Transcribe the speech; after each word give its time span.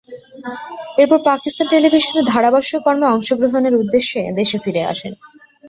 এরপর 0.97 1.19
পাকিস্তান 1.23 1.65
টেলিভিশনে 1.67 2.21
ধারাভাষ্য 2.33 2.71
কর্মে 2.85 3.07
অংশগ্রহণের 3.07 3.75
উদ্দেশ্যে 3.75 4.21
দেশে 4.39 4.57
ফিরে 4.63 4.81
আসেন। 4.83 5.13